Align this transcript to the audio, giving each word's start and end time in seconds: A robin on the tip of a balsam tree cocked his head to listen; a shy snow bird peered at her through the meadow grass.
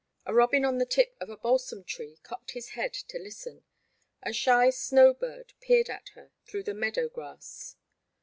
A 0.25 0.33
robin 0.33 0.65
on 0.65 0.79
the 0.79 0.87
tip 0.87 1.15
of 1.19 1.29
a 1.29 1.37
balsam 1.37 1.83
tree 1.83 2.17
cocked 2.23 2.53
his 2.53 2.69
head 2.69 2.91
to 2.91 3.19
listen; 3.19 3.63
a 4.23 4.33
shy 4.33 4.71
snow 4.71 5.13
bird 5.13 5.53
peered 5.59 5.91
at 5.91 6.09
her 6.15 6.31
through 6.43 6.63
the 6.63 6.73
meadow 6.73 7.07
grass. 7.07 7.75